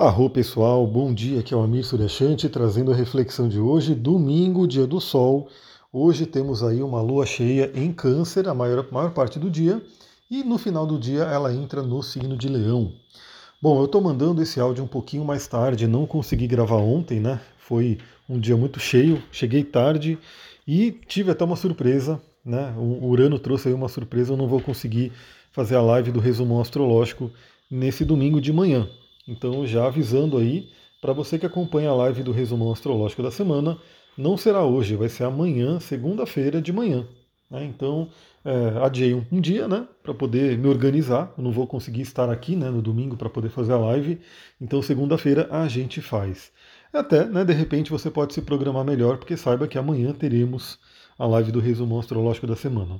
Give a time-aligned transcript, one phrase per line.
[0.00, 4.64] Arro pessoal, bom dia, aqui é o Amir Suryashanti trazendo a reflexão de hoje, domingo,
[4.64, 5.48] dia do sol.
[5.92, 9.82] Hoje temos aí uma lua cheia em câncer, a maior, maior parte do dia,
[10.30, 12.92] e no final do dia ela entra no signo de leão.
[13.60, 17.40] Bom, eu estou mandando esse áudio um pouquinho mais tarde, não consegui gravar ontem, né?
[17.58, 20.16] Foi um dia muito cheio, cheguei tarde
[20.64, 22.72] e tive até uma surpresa, né?
[22.78, 25.10] O Urano trouxe aí uma surpresa, eu não vou conseguir
[25.50, 27.32] fazer a live do resumo astrológico
[27.68, 28.88] nesse domingo de manhã.
[29.28, 30.70] Então, já avisando aí,
[31.02, 33.76] para você que acompanha a live do resumão astrológico da semana,
[34.16, 37.06] não será hoje, vai ser amanhã, segunda-feira de manhã.
[37.50, 37.64] Né?
[37.64, 38.08] Então,
[38.42, 41.32] é, adiei um, um dia, né, para poder me organizar.
[41.36, 44.18] Eu não vou conseguir estar aqui, né, no domingo para poder fazer a live.
[44.58, 46.50] Então, segunda-feira a gente faz.
[46.90, 50.78] Até, né, de repente você pode se programar melhor, porque saiba que amanhã teremos
[51.18, 52.98] a live do resumão astrológico da semana.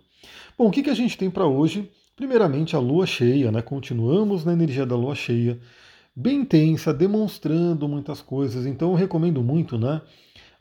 [0.58, 1.91] Bom, o que, que a gente tem para hoje?
[2.14, 3.62] Primeiramente, a lua cheia, né?
[3.62, 5.58] Continuamos na energia da lua cheia
[6.18, 8.66] bem intensa, demonstrando muitas coisas.
[8.66, 10.02] Então eu recomendo muito, né?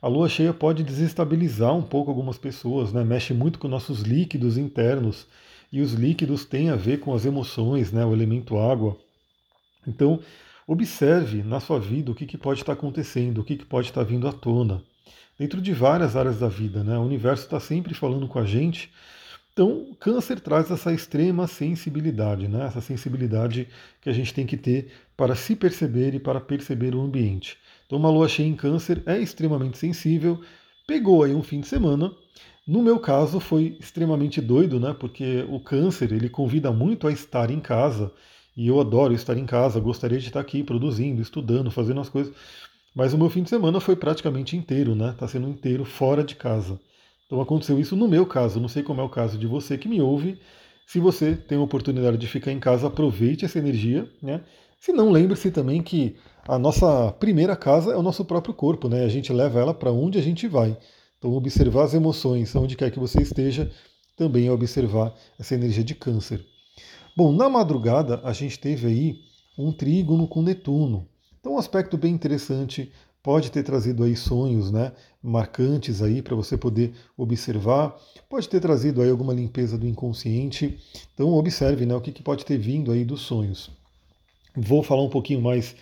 [0.00, 3.02] A lua cheia pode desestabilizar um pouco algumas pessoas, né?
[3.02, 5.26] Mexe muito com nossos líquidos internos
[5.72, 8.04] e os líquidos têm a ver com as emoções, né?
[8.04, 8.96] O elemento água.
[9.84, 10.20] Então
[10.64, 14.04] observe na sua vida o que, que pode estar acontecendo, o que, que pode estar
[14.04, 14.80] vindo à tona
[15.36, 16.96] dentro de várias áreas da vida, né?
[16.96, 18.92] O universo está sempre falando com a gente
[19.58, 22.66] então, câncer traz essa extrema sensibilidade, né?
[22.66, 23.66] essa sensibilidade
[24.00, 27.58] que a gente tem que ter para se perceber e para perceber o ambiente.
[27.84, 30.40] Então, uma lua cheia em câncer é extremamente sensível,
[30.86, 32.12] pegou aí um fim de semana.
[32.64, 34.94] No meu caso, foi extremamente doido, né?
[34.96, 38.12] porque o câncer ele convida muito a estar em casa,
[38.56, 42.32] e eu adoro estar em casa, gostaria de estar aqui produzindo, estudando, fazendo as coisas.
[42.94, 45.10] Mas o meu fim de semana foi praticamente inteiro, né?
[45.10, 46.80] Está sendo inteiro fora de casa.
[47.26, 49.88] Então aconteceu isso no meu caso, não sei como é o caso de você que
[49.88, 50.38] me ouve.
[50.86, 54.42] Se você tem a oportunidade de ficar em casa, aproveite essa energia, né?
[54.80, 59.04] Se não, lembre-se também que a nossa primeira casa é o nosso próprio corpo, né?
[59.04, 60.76] A gente leva ela para onde a gente vai.
[61.18, 63.70] Então observar as emoções, onde quer que você esteja,
[64.16, 66.44] também é observar essa energia de câncer.
[67.16, 69.16] Bom, na madrugada a gente teve aí
[69.58, 71.08] um trígono com Netuno.
[71.40, 76.56] Então um aspecto bem interessante pode ter trazido aí sonhos, né, marcantes aí para você
[76.56, 77.96] poder observar,
[78.30, 80.78] pode ter trazido aí alguma limpeza do inconsciente.
[81.14, 83.76] Então observe, né, o que, que pode ter vindo aí dos sonhos.
[84.60, 85.76] Vou falar um pouquinho mais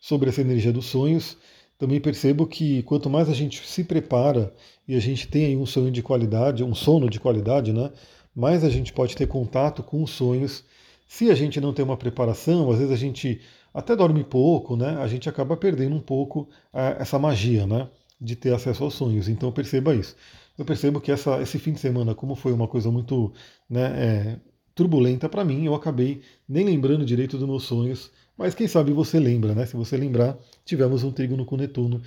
[0.00, 1.36] sobre essa energia dos sonhos.
[1.78, 4.54] Também percebo que quanto mais a gente se prepara
[4.86, 7.90] e a gente tem aí um sonho de qualidade, um sono de qualidade, né,
[8.34, 10.64] mais a gente pode ter contato com os sonhos.
[11.06, 13.40] Se a gente não tem uma preparação, às vezes a gente
[13.74, 14.96] até dorme pouco, né?
[14.98, 17.88] A gente acaba perdendo um pouco é, essa magia, né?
[18.20, 19.28] De ter acesso aos sonhos.
[19.28, 20.16] Então perceba isso.
[20.56, 23.32] Eu percebo que essa, esse fim de semana, como foi uma coisa muito
[23.68, 24.40] né, é,
[24.74, 28.10] turbulenta para mim, eu acabei nem lembrando direito dos meus sonhos.
[28.36, 29.66] Mas quem sabe você lembra, né?
[29.66, 32.00] Se você lembrar, tivemos um trígono com Netuno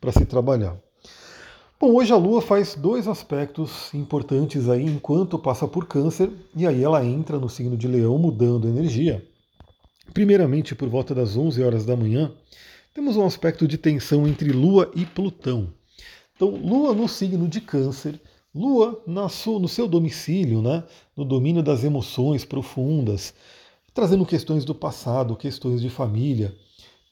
[0.00, 0.76] para se trabalhar.
[1.78, 6.82] Bom, hoje a Lua faz dois aspectos importantes aí enquanto passa por câncer, e aí
[6.82, 9.26] ela entra no signo de leão mudando energia.
[10.14, 12.32] Primeiramente, por volta das 11 horas da manhã,
[12.94, 15.72] temos um aspecto de tensão entre Lua e Plutão.
[16.36, 18.20] Então, Lua no signo de Câncer,
[18.54, 20.84] Lua no seu domicílio, né,
[21.16, 23.32] no domínio das emoções profundas,
[23.94, 26.54] trazendo questões do passado, questões de família,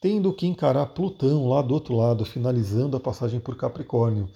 [0.03, 4.29] tendo que encarar Plutão lá do outro lado, finalizando a passagem por Capricórnio.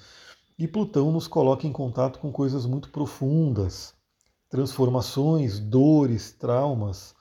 [0.59, 3.92] E Plutão nos coloca em contato com coisas muito profundas,
[4.48, 7.15] transformações, dores, traumas.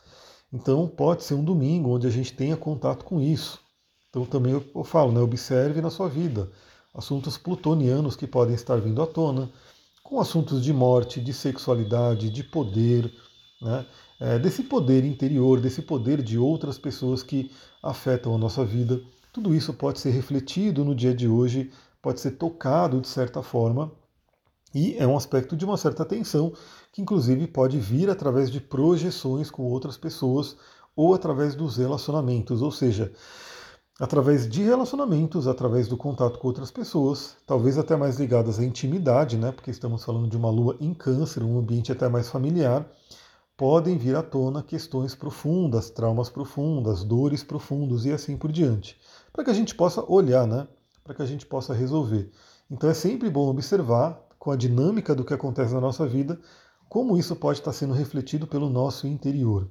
[0.51, 3.59] Então pode ser um domingo onde a gente tenha contato com isso.
[4.09, 6.49] Então também eu falo, né, observe na sua vida
[6.93, 9.51] assuntos plutonianos que podem estar vindo à tona,
[10.03, 13.11] com assuntos de morte, de sexualidade, de poder,
[13.61, 13.85] né,
[14.19, 17.49] é, desse poder interior, desse poder de outras pessoas que
[17.81, 19.01] afetam a nossa vida.
[19.31, 21.71] Tudo isso pode ser refletido no dia de hoje,
[22.01, 23.91] pode ser tocado de certa forma
[24.73, 26.51] e é um aspecto de uma certa tensão,
[26.91, 30.57] que inclusive pode vir através de projeções com outras pessoas
[30.95, 33.11] ou através dos relacionamentos, ou seja,
[33.99, 39.37] através de relacionamentos, através do contato com outras pessoas, talvez até mais ligadas à intimidade,
[39.37, 39.51] né?
[39.51, 42.89] Porque estamos falando de uma lua em câncer, um ambiente até mais familiar,
[43.55, 48.99] podem vir à tona questões profundas, traumas profundas, dores profundos e assim por diante,
[49.31, 50.67] para que a gente possa olhar, né?
[51.03, 52.31] Para que a gente possa resolver.
[52.69, 56.39] Então é sempre bom observar com a dinâmica do que acontece na nossa vida,
[56.89, 59.69] como isso pode estar sendo refletido pelo nosso interior.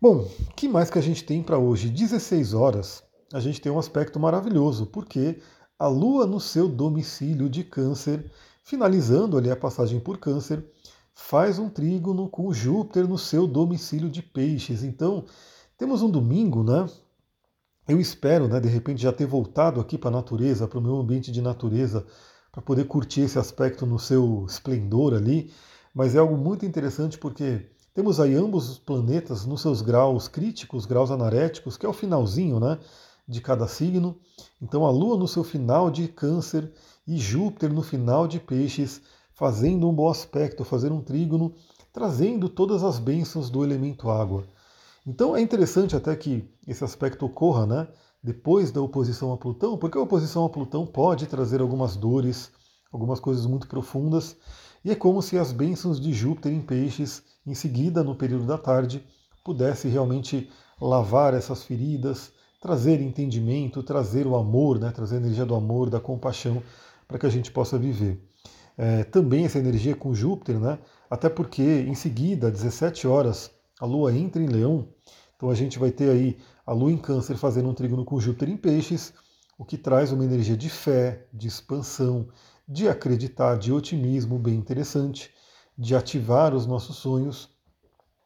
[0.00, 1.88] Bom, que mais que a gente tem para hoje?
[1.88, 5.40] 16 horas, a gente tem um aspecto maravilhoso, porque
[5.78, 8.30] a Lua no seu domicílio de câncer,
[8.62, 10.64] finalizando ali a passagem por câncer,
[11.14, 14.82] faz um trígono com Júpiter no seu domicílio de peixes.
[14.82, 15.24] Então,
[15.76, 16.86] temos um domingo, né?
[17.88, 20.96] Eu espero, né, de repente, já ter voltado aqui para a natureza, para o meu
[20.96, 22.04] ambiente de natureza,
[22.50, 25.52] para poder curtir esse aspecto no seu esplendor ali.
[25.94, 30.84] Mas é algo muito interessante porque temos aí ambos os planetas nos seus graus críticos,
[30.84, 32.78] graus anaréticos, que é o finalzinho né,
[33.26, 34.16] de cada signo.
[34.60, 36.72] Então a Lua no seu final de Câncer
[37.06, 39.00] e Júpiter no final de Peixes,
[39.32, 41.54] fazendo um bom aspecto, fazendo um trígono,
[41.92, 44.46] trazendo todas as bênçãos do elemento água.
[45.06, 47.88] Então é interessante até que esse aspecto ocorra, né?
[48.22, 52.50] Depois da oposição a Plutão, porque a oposição a Plutão pode trazer algumas dores,
[52.92, 54.36] algumas coisas muito profundas,
[54.84, 58.58] e é como se as bênçãos de Júpiter em peixes, em seguida, no período da
[58.58, 59.04] tarde,
[59.44, 60.50] pudesse realmente
[60.80, 64.90] lavar essas feridas, trazer entendimento, trazer o amor, né?
[64.90, 66.62] trazer a energia do amor, da compaixão,
[67.06, 68.20] para que a gente possa viver.
[68.76, 70.78] É, também essa energia com Júpiter, né?
[71.10, 73.50] até porque em seguida, às 17 horas,
[73.80, 74.88] a Lua entra em Leão,
[75.36, 78.48] então a gente vai ter aí a Lua em Câncer fazendo um trígono com Júpiter
[78.48, 79.12] em Peixes,
[79.58, 82.28] o que traz uma energia de fé, de expansão,
[82.68, 85.30] de acreditar, de otimismo bem interessante,
[85.78, 87.48] de ativar os nossos sonhos.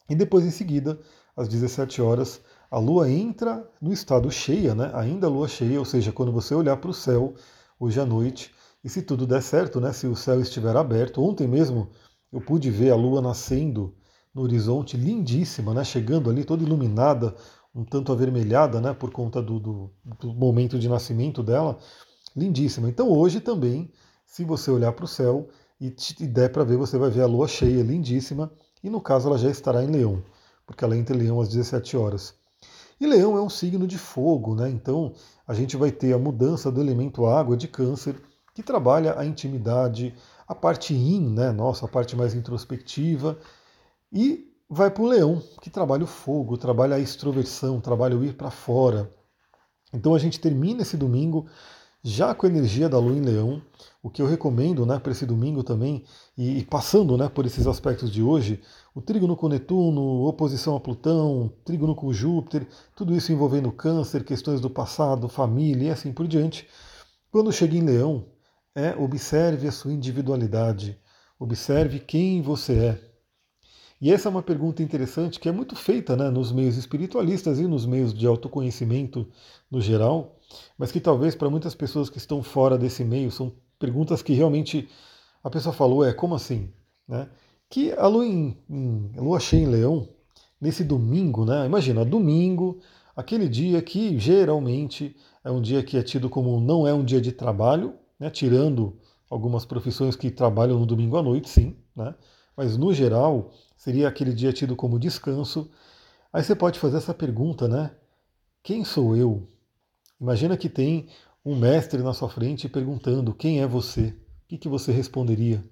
[0.09, 0.99] E depois, em seguida,
[1.37, 2.41] às 17 horas,
[2.71, 4.93] a Lua entra no estado cheia, né?
[4.95, 7.35] ainda Lua cheia, ou seja, quando você olhar para o céu
[7.81, 9.93] hoje à noite, e se tudo der certo, né?
[9.93, 11.89] se o céu estiver aberto, ontem mesmo
[12.33, 13.93] eu pude ver a Lua nascendo
[14.33, 15.83] no horizonte, lindíssima, né?
[15.83, 17.35] chegando ali toda iluminada,
[17.75, 18.95] um tanto avermelhada, né?
[18.95, 19.91] por conta do, do,
[20.21, 21.77] do momento de nascimento dela,
[22.37, 22.89] lindíssima.
[22.89, 23.91] Então hoje também,
[24.25, 25.49] se você olhar para o céu
[25.81, 29.29] e, te, der para ver, você vai ver a lua cheia, lindíssima, e no caso
[29.29, 30.23] ela já estará em Leão,
[30.65, 32.40] porque ela entra em Leão às 17 horas.
[33.01, 34.69] E Leão é um signo de fogo, né?
[34.69, 35.15] Então
[35.49, 38.21] a gente vai ter a mudança do elemento água de câncer,
[38.55, 40.15] que trabalha a intimidade,
[40.47, 41.51] a parte in, né?
[41.51, 43.39] Nossa, a parte mais introspectiva,
[44.13, 48.35] e vai para o leão, que trabalha o fogo, trabalha a extroversão, trabalha o ir
[48.35, 49.11] para fora.
[49.93, 51.47] Então a gente termina esse domingo
[52.03, 53.63] já com a energia da lua em leão,
[54.03, 56.05] o que eu recomendo né, para esse domingo também,
[56.37, 58.61] e, e, passando né, por esses aspectos de hoje,
[58.95, 62.67] o trígono com Netuno, oposição a Plutão, trígono com Júpiter,
[62.97, 66.67] tudo isso envolvendo câncer, questões do passado, família e assim por diante.
[67.31, 68.27] Quando chega em leão,
[68.75, 70.99] é observe a sua individualidade,
[71.39, 73.11] observe quem você é,
[74.01, 77.67] e essa é uma pergunta interessante que é muito feita né, nos meios espiritualistas e
[77.67, 79.29] nos meios de autoconhecimento
[79.71, 80.39] no geral,
[80.79, 84.89] mas que talvez para muitas pessoas que estão fora desse meio são perguntas que realmente
[85.43, 86.71] a pessoa falou, é como assim?
[87.09, 87.29] Né?
[87.69, 90.07] Que a lua, em, em, a lua cheia em leão,
[90.61, 91.65] nesse domingo, né?
[91.65, 92.81] imagina, domingo,
[93.17, 97.21] aquele dia que geralmente é um dia que é tido como não é um dia
[97.21, 98.29] de trabalho, né?
[98.29, 99.01] tirando
[99.31, 102.15] algumas profissões que trabalham no domingo à noite, sim, né?
[102.55, 105.71] mas no geral seria aquele dia tido como descanso.
[106.31, 107.91] Aí você pode fazer essa pergunta, né?
[108.63, 109.49] Quem sou eu?
[110.21, 111.09] Imagina que tem
[111.45, 114.09] um mestre na sua frente perguntando quem é você.
[114.45, 115.65] O que, que você responderia?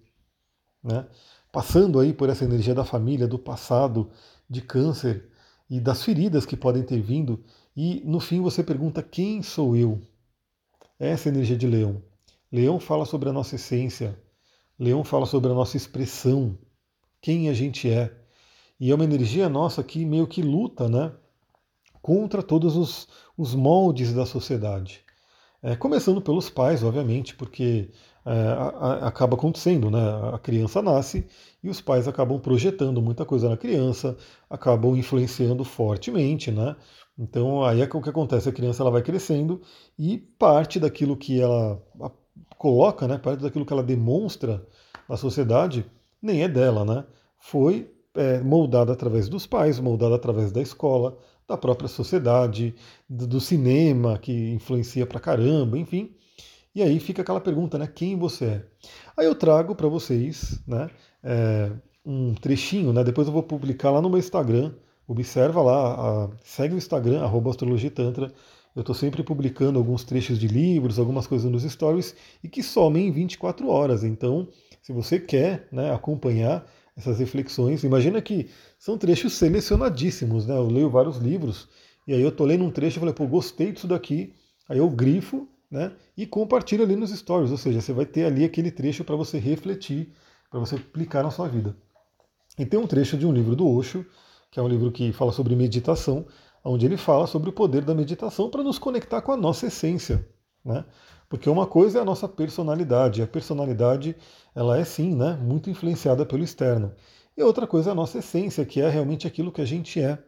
[0.82, 1.06] Né?
[1.52, 4.10] Passando aí por essa energia da família, do passado,
[4.48, 5.28] de câncer
[5.68, 7.44] e das feridas que podem ter vindo,
[7.76, 10.00] e no fim você pergunta quem sou eu?
[10.98, 12.02] Essa é energia de Leão.
[12.50, 14.18] Leão fala sobre a nossa essência,
[14.78, 16.56] Leão fala sobre a nossa expressão,
[17.20, 18.16] quem a gente é.
[18.80, 21.12] E é uma energia nossa que meio que luta né,
[22.00, 25.04] contra todos os, os moldes da sociedade.
[25.62, 27.90] É, começando pelos pais, obviamente, porque
[28.24, 29.98] é, a, a, acaba acontecendo, né?
[30.32, 31.26] A criança nasce
[31.62, 34.16] e os pais acabam projetando muita coisa na criança,
[34.48, 36.76] acabam influenciando fortemente, né?
[37.18, 39.60] Então aí é o que acontece, a criança ela vai crescendo
[39.98, 41.82] e parte daquilo que ela
[42.56, 43.18] coloca, né?
[43.18, 44.64] Parte daquilo que ela demonstra
[45.08, 45.84] na sociedade
[46.22, 47.04] nem é dela, né?
[47.38, 52.74] Foi é, moldada através dos pais, moldada através da escola, da própria sociedade,
[53.08, 56.14] do, do cinema, que influencia pra caramba, enfim.
[56.74, 57.86] E aí fica aquela pergunta, né?
[57.86, 58.64] Quem você é?
[59.16, 60.90] Aí eu trago para vocês, né?
[61.22, 61.70] É,
[62.04, 63.04] um trechinho, né?
[63.04, 64.72] Depois eu vou publicar lá no meu Instagram.
[65.06, 68.32] Observa lá, a, segue o Instagram, arroba astrologitantra.
[68.76, 73.08] Eu estou sempre publicando alguns trechos de livros, algumas coisas nos stories, e que somem
[73.08, 74.04] em 24 horas.
[74.04, 74.48] Então,
[74.82, 76.64] se você quer né, acompanhar
[76.98, 80.56] essas reflexões, imagina que são trechos selecionadíssimos, né?
[80.56, 81.68] Eu leio vários livros
[82.08, 84.34] e aí eu tô lendo um trecho e falei, pô, gostei disso daqui,
[84.68, 85.92] aí eu grifo, né?
[86.16, 89.38] E compartilho ali nos stories, ou seja, você vai ter ali aquele trecho para você
[89.38, 90.12] refletir,
[90.50, 91.76] para você aplicar na sua vida.
[92.58, 94.04] E tem um trecho de um livro do Osho,
[94.50, 96.26] que é um livro que fala sobre meditação,
[96.64, 100.28] onde ele fala sobre o poder da meditação para nos conectar com a nossa essência,
[100.64, 100.84] né?
[101.28, 104.16] Porque uma coisa é a nossa personalidade, a personalidade
[104.54, 106.92] ela é sim, né, muito influenciada pelo externo.
[107.36, 110.18] E outra coisa é a nossa essência, que é realmente aquilo que a gente é.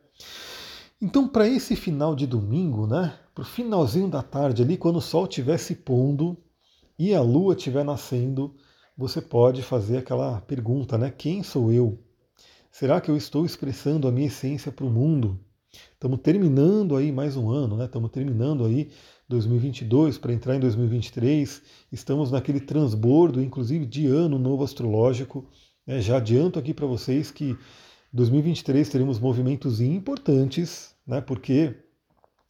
[1.00, 5.00] Então, para esse final de domingo, né, para o finalzinho da tarde ali, quando o
[5.00, 6.36] sol estiver se pondo
[6.98, 8.54] e a lua estiver nascendo,
[8.96, 11.10] você pode fazer aquela pergunta, né?
[11.10, 11.98] Quem sou eu?
[12.70, 15.40] Será que eu estou expressando a minha essência para o mundo?
[16.00, 17.84] Estamos terminando aí mais um ano, né?
[17.84, 18.88] Estamos terminando aí
[19.28, 21.60] 2022 para entrar em 2023.
[21.92, 25.44] Estamos naquele transbordo, inclusive de ano novo astrológico.
[25.86, 26.00] Né?
[26.00, 27.54] Já adianto aqui para vocês que
[28.14, 31.20] 2023 teremos movimentos importantes, né?
[31.20, 31.76] Porque,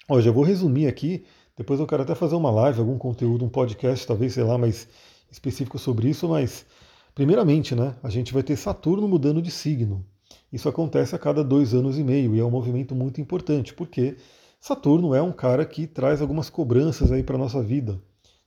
[0.08, 1.24] ó, já vou resumir aqui.
[1.56, 4.88] Depois eu quero até fazer uma live, algum conteúdo, um podcast, talvez, sei lá, mais
[5.28, 6.64] específico sobre isso, mas
[7.16, 10.06] primeiramente, né, a gente vai ter Saturno mudando de signo.
[10.52, 14.16] Isso acontece a cada dois anos e meio e é um movimento muito importante, porque
[14.60, 18.00] Saturno é um cara que traz algumas cobranças aí para a nossa vida.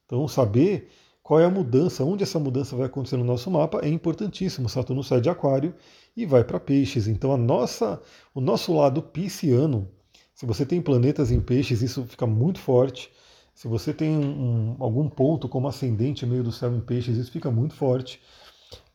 [0.05, 0.89] Então, saber
[1.23, 4.67] qual é a mudança, onde essa mudança vai acontecer no nosso mapa é importantíssimo.
[4.67, 5.73] Saturno sai de Aquário
[6.15, 7.07] e vai para Peixes.
[7.07, 8.01] Então, a nossa,
[8.35, 9.89] o nosso lado pisciano,
[10.35, 13.09] se você tem planetas em Peixes, isso fica muito forte.
[13.55, 17.51] Se você tem um, algum ponto como ascendente meio do céu em peixes, isso fica
[17.51, 18.19] muito forte.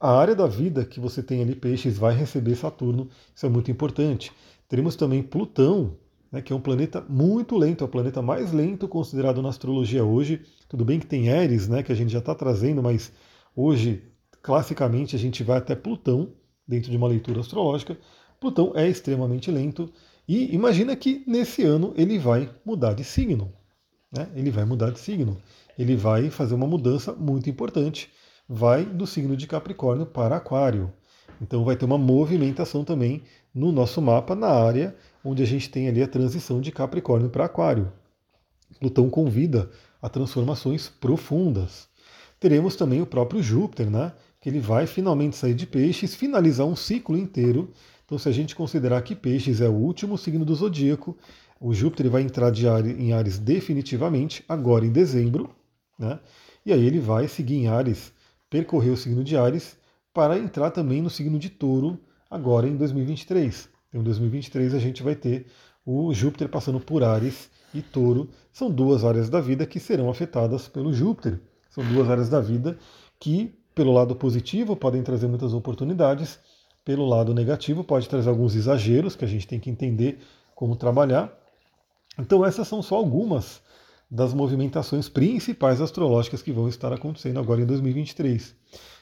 [0.00, 3.70] A área da vida que você tem ali, peixes, vai receber Saturno, isso é muito
[3.70, 4.32] importante.
[4.68, 5.96] Teremos também Plutão,
[6.30, 10.04] né, que é um planeta muito lento, é o planeta mais lento considerado na astrologia
[10.04, 10.42] hoje.
[10.68, 13.12] Tudo bem que tem Eris, né, que a gente já está trazendo, mas
[13.56, 14.04] hoje,
[14.42, 16.32] classicamente, a gente vai até Plutão,
[16.66, 17.98] dentro de uma leitura astrológica.
[18.40, 19.92] Plutão é extremamente lento,
[20.28, 23.52] e imagina que nesse ano ele vai mudar de signo
[24.12, 25.36] né, ele vai mudar de signo.
[25.78, 28.10] Ele vai fazer uma mudança muito importante.
[28.48, 30.90] Vai do signo de Capricórnio para Aquário.
[31.40, 33.22] Então vai ter uma movimentação também
[33.54, 37.44] no nosso mapa, na área onde a gente tem ali a transição de Capricórnio para
[37.44, 37.92] Aquário.
[38.80, 41.88] Plutão convida a transformações profundas.
[42.40, 44.12] Teremos também o próprio Júpiter, né?
[44.40, 47.70] Que ele vai finalmente sair de peixes, finalizar um ciclo inteiro.
[48.06, 51.16] Então, se a gente considerar que peixes é o último signo do zodíaco,
[51.60, 52.52] o Júpiter vai entrar
[52.86, 55.50] em Ares definitivamente, agora em dezembro,
[55.98, 56.20] né?
[56.64, 58.12] e aí ele vai seguir em Ares,
[58.50, 59.76] percorrer o signo de Ares,
[60.12, 61.98] para entrar também no signo de Touro,
[62.30, 63.68] agora em 2023.
[63.88, 65.46] Então, em 2023 a gente vai ter
[65.84, 68.28] o Júpiter passando por Ares e Touro.
[68.52, 71.40] São duas áreas da vida que serão afetadas pelo Júpiter.
[71.70, 72.78] São duas áreas da vida
[73.18, 76.38] que, pelo lado positivo, podem trazer muitas oportunidades,
[76.84, 80.18] pelo lado negativo, pode trazer alguns exageros que a gente tem que entender
[80.54, 81.32] como trabalhar.
[82.18, 83.62] Então, essas são só algumas
[84.10, 88.54] das movimentações principais astrológicas que vão estar acontecendo agora em 2023.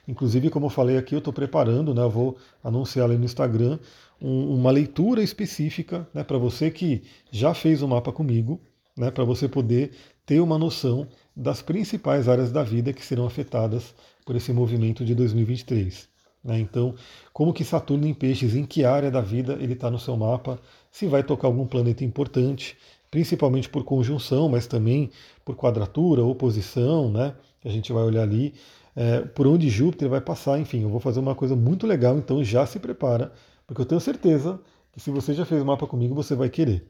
[0.08, 3.78] Inclusive, como eu falei aqui, eu estou preparando, né, eu vou anunciar ali no Instagram
[4.20, 8.60] um, uma leitura específica né, para você que já fez o mapa comigo,
[8.96, 9.92] né, para você poder
[10.24, 13.94] ter uma noção das principais áreas da vida que serão afetadas
[14.24, 16.08] por esse movimento de 2023.
[16.42, 16.60] Né?
[16.60, 16.94] Então,
[17.32, 20.60] como que Saturno em Peixes, em que área da vida ele está no seu mapa,
[20.90, 22.76] se vai tocar algum planeta importante,
[23.10, 25.10] principalmente por conjunção, mas também
[25.44, 27.34] por quadratura, oposição, né?
[27.64, 28.54] A gente vai olhar ali,
[28.94, 30.58] é, por onde Júpiter vai passar.
[30.58, 33.32] Enfim, eu vou fazer uma coisa muito legal, então já se prepara,
[33.66, 34.60] porque eu tenho certeza
[34.92, 36.86] que se você já fez o mapa comigo, você vai querer.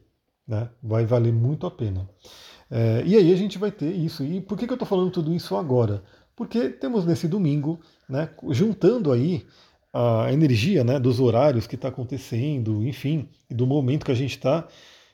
[0.46, 0.68] Né?
[0.82, 2.08] Vai valer muito a pena.
[2.70, 4.24] É, e aí a gente vai ter isso.
[4.24, 6.02] E por que, que eu estou falando tudo isso agora?
[6.34, 9.46] Porque temos nesse domingo, né, juntando aí
[9.92, 14.36] a energia né, dos horários que está acontecendo, enfim, e do momento que a gente
[14.36, 14.68] está,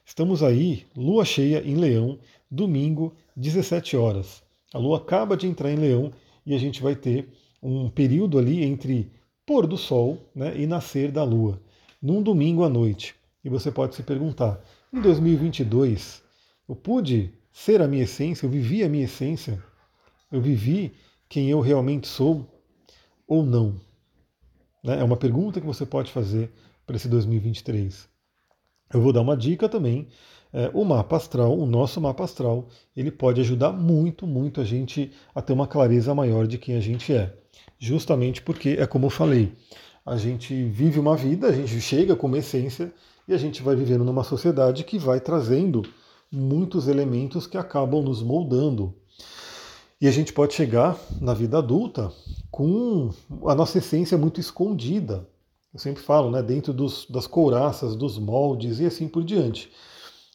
[0.04, 2.18] Estamos aí, lua cheia em Leão,
[2.50, 4.42] domingo, 17 horas.
[4.74, 6.12] A lua acaba de entrar em Leão
[6.44, 7.28] e a gente vai ter
[7.62, 9.10] um período ali entre
[9.46, 11.62] pôr do sol né, e nascer da lua,
[12.00, 13.14] num domingo à noite.
[13.44, 14.60] E você pode se perguntar:
[14.92, 16.22] em 2022,
[16.68, 19.62] eu pude ser a minha essência, eu vivi a minha essência,
[20.30, 20.92] eu vivi
[21.28, 22.46] quem eu realmente sou
[23.26, 23.80] ou não?
[24.82, 26.50] Né, é uma pergunta que você pode fazer
[26.84, 28.11] para esse 2023.
[28.92, 30.08] Eu vou dar uma dica também.
[30.52, 35.10] É, o mapa astral, o nosso mapa astral, ele pode ajudar muito, muito a gente
[35.34, 37.34] a ter uma clareza maior de quem a gente é.
[37.78, 39.54] Justamente porque, é como eu falei,
[40.04, 42.92] a gente vive uma vida, a gente chega com uma essência
[43.26, 45.82] e a gente vai vivendo numa sociedade que vai trazendo
[46.30, 48.94] muitos elementos que acabam nos moldando.
[50.00, 52.12] E a gente pode chegar na vida adulta
[52.50, 53.10] com
[53.46, 55.26] a nossa essência muito escondida,
[55.72, 59.72] eu sempre falo, né, dentro dos, das couraças, dos moldes e assim por diante.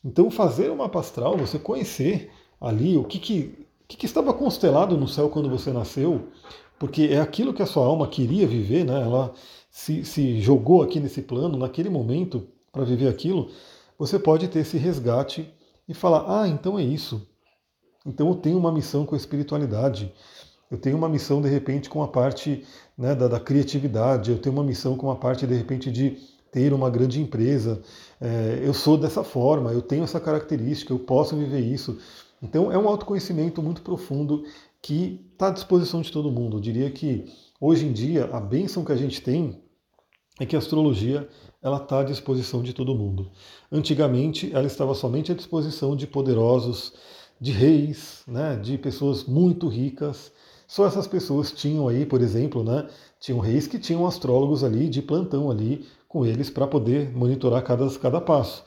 [0.04, 4.98] Então, fazer uma mapa astral, você conhecer ali o que, que, que, que estava constelado
[4.98, 6.28] no céu quando você nasceu,
[6.80, 9.02] porque é aquilo que a sua alma queria viver, né?
[9.02, 9.34] ela
[9.70, 13.50] se, se jogou aqui nesse plano, naquele momento, para viver aquilo,
[13.98, 15.52] você pode ter esse resgate
[15.88, 17.28] e falar: ah, então é isso.
[18.06, 20.14] Então eu tenho uma missão com a espiritualidade.
[20.70, 22.66] Eu tenho uma missão, de repente, com a parte
[22.98, 26.18] né, da, da, criatividade, eu tenho uma missão com a parte, de repente, de
[26.52, 27.82] ter uma grande empresa,
[28.20, 32.00] é, eu sou dessa forma, eu tenho essa característica, eu posso viver isso.
[32.42, 34.44] Então é um autoconhecimento muito profundo
[34.82, 36.58] que está à disposição de todo mundo.
[36.58, 37.26] Eu diria que
[37.60, 39.62] hoje em dia a bênção que a gente tem
[40.40, 41.28] é que a astrologia
[41.62, 43.32] ela está à disposição de todo mundo.
[43.72, 46.94] Antigamente ela estava somente à disposição de poderosos,
[47.42, 50.32] de reis, né, de pessoas muito ricas.
[50.68, 52.88] Só essas pessoas tinham aí, por exemplo, né,
[53.20, 57.90] tinham reis que tinham astrólogos ali de plantão ali com eles para poder monitorar cada,
[57.98, 58.66] cada passo.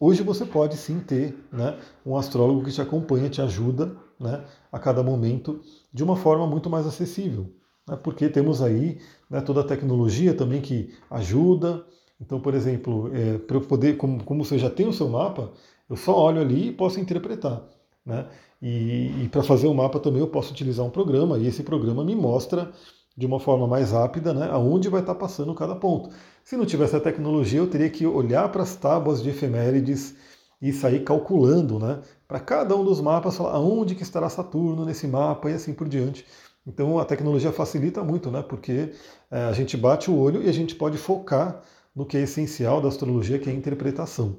[0.00, 4.78] Hoje você pode sim ter né, um astrólogo que te acompanha, te ajuda né, a
[4.78, 5.60] cada momento
[5.92, 7.52] de uma forma muito mais acessível.
[7.86, 8.98] Né, porque temos aí
[9.28, 11.84] né, toda a tecnologia também que ajuda.
[12.18, 15.52] Então, por exemplo, é, para eu poder, como, como você já tem o seu mapa,
[15.90, 17.62] eu só olho ali e posso interpretar.
[18.04, 18.26] Né?
[18.62, 22.04] E, e para fazer o mapa também eu posso utilizar um programa, e esse programa
[22.04, 22.72] me mostra
[23.16, 26.10] de uma forma mais rápida né, aonde vai estar passando cada ponto.
[26.44, 30.16] Se não tivesse a tecnologia, eu teria que olhar para as tábuas de efemérides
[30.60, 32.00] e sair calculando, né?
[32.26, 35.88] Para cada um dos mapas, falar aonde que estará Saturno nesse mapa e assim por
[35.88, 36.26] diante.
[36.66, 38.42] Então a tecnologia facilita muito, né?
[38.42, 38.92] Porque
[39.30, 41.62] é, a gente bate o olho e a gente pode focar
[41.94, 44.38] no que é essencial da astrologia, que é a interpretação.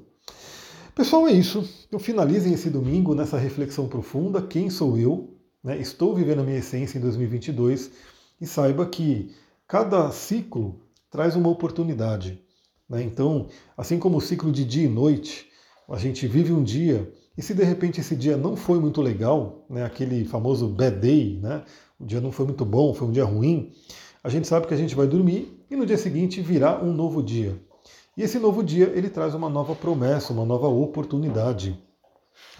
[0.96, 1.68] Pessoal, é isso.
[1.92, 4.40] Eu finalizem esse domingo nessa reflexão profunda.
[4.40, 5.36] Quem sou eu?
[5.62, 5.78] Né?
[5.78, 7.90] Estou vivendo a minha essência em 2022
[8.40, 9.30] e saiba que
[9.68, 12.42] cada ciclo traz uma oportunidade.
[12.88, 13.02] Né?
[13.02, 15.46] Então, assim como o ciclo de dia e noite,
[15.86, 19.66] a gente vive um dia e se de repente esse dia não foi muito legal,
[19.68, 21.62] né, aquele famoso bad day, né,
[22.00, 23.70] o dia não foi muito bom, foi um dia ruim,
[24.24, 27.22] a gente sabe que a gente vai dormir e no dia seguinte virá um novo
[27.22, 27.60] dia.
[28.16, 31.78] E esse novo dia ele traz uma nova promessa, uma nova oportunidade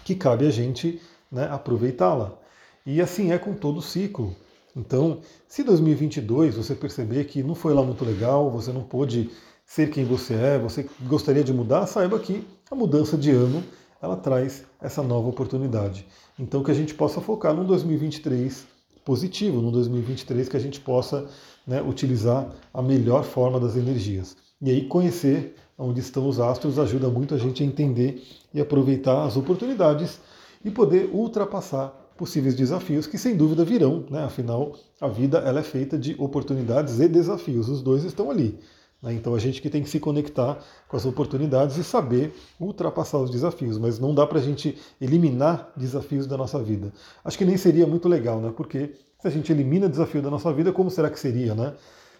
[0.05, 2.37] que cabe a gente né, aproveitá-la.
[2.85, 4.35] E assim é com todo ciclo.
[4.75, 9.31] Então, se 2022 você perceber que não foi lá muito legal, você não pôde
[9.65, 13.63] ser quem você é, você gostaria de mudar, saiba que a mudança de ano
[13.99, 16.05] ela traz essa nova oportunidade.
[16.37, 18.67] Então, que a gente possa focar num 2023
[19.03, 21.27] positivo, num 2023 que a gente possa
[21.65, 24.37] né, utilizar a melhor forma das energias.
[24.61, 29.23] E aí, conhecer onde estão os astros ajuda muito a gente a entender e aproveitar
[29.23, 30.19] as oportunidades
[30.65, 34.23] e poder ultrapassar possíveis desafios que sem dúvida virão, né?
[34.23, 38.57] afinal a vida ela é feita de oportunidades e desafios, os dois estão ali.
[39.01, 39.13] Né?
[39.13, 43.29] Então a gente que tem que se conectar com as oportunidades e saber ultrapassar os
[43.29, 46.91] desafios, mas não dá para a gente eliminar desafios da nossa vida.
[47.23, 48.51] Acho que nem seria muito legal, né?
[48.55, 51.53] porque se a gente elimina desafio da nossa vida, como será que seria?
[51.53, 51.75] Né?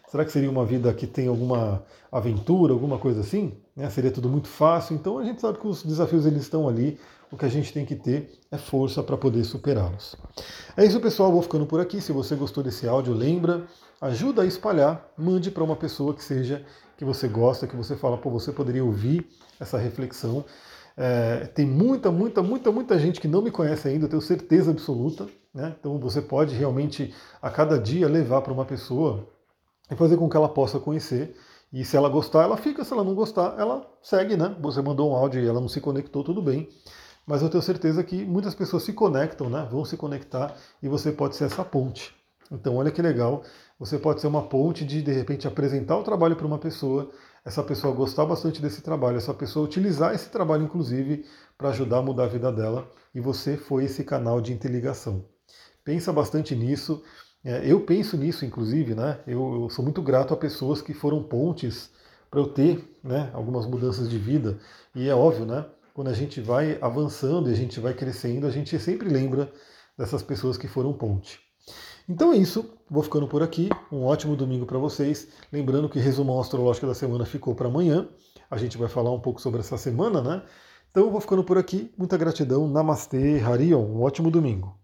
[0.08, 3.54] Será que seria uma vida que tem alguma aventura, alguma coisa assim?
[3.76, 3.89] Né?
[3.89, 4.96] Seria tudo muito fácil?
[4.96, 6.98] Então a gente sabe que os desafios eles estão ali
[7.32, 10.15] o que a gente tem que ter é força para poder superá-los.
[10.76, 11.32] É isso, pessoal.
[11.32, 12.00] Vou ficando por aqui.
[12.00, 13.67] Se você gostou desse áudio, lembra,
[14.00, 16.65] ajuda a espalhar, mande para uma pessoa que seja
[16.98, 19.28] que você gosta, que você fala, pô, você poderia ouvir
[19.60, 20.46] essa reflexão.
[20.96, 24.72] É, tem muita, muita, muita, muita gente que não me conhece ainda, eu tenho certeza
[24.72, 25.28] absoluta.
[25.54, 25.76] Né?
[25.80, 29.28] Então você pode realmente a cada dia levar para uma pessoa
[29.89, 31.36] e fazer com que ela possa conhecer.
[31.71, 32.84] E se ela gostar, ela fica.
[32.84, 34.56] Se ela não gostar, ela segue, né?
[34.62, 36.69] Você mandou um áudio e ela não se conectou, tudo bem
[37.28, 39.67] mas eu tenho certeza que muitas pessoas se conectam, né?
[39.69, 42.15] vão se conectar e você pode ser essa ponte.
[42.50, 43.43] Então, olha que legal,
[43.78, 47.12] você pode ser uma ponte de, de repente, apresentar o trabalho para uma pessoa,
[47.43, 51.26] essa pessoa gostar bastante desse trabalho, essa pessoa utilizar esse trabalho, inclusive,
[51.58, 55.26] para ajudar a mudar a vida dela, e você foi esse canal de interligação.
[55.84, 57.04] Pensa bastante nisso.
[57.43, 59.19] É, eu penso nisso, inclusive, né?
[59.28, 61.91] Eu, eu sou muito grato a pessoas que foram pontes
[62.30, 64.60] para eu ter né, algumas mudanças de vida.
[64.93, 65.65] E é óbvio, né?
[65.97, 69.52] quando a gente vai avançando e a gente vai crescendo, a gente sempre lembra
[69.97, 71.39] dessas pessoas que foram ponte.
[72.08, 73.67] Então é isso, vou ficando por aqui.
[73.91, 75.28] Um ótimo domingo para vocês.
[75.52, 78.08] Lembrando que resumão astrológico da semana ficou para amanhã.
[78.47, 80.43] A gente vai falar um pouco sobre essa semana, né?
[80.91, 81.91] Então vou ficando por aqui.
[81.97, 82.67] Muita gratidão.
[82.67, 83.82] Namastê, Harion.
[83.82, 84.78] Um ótimo domingo.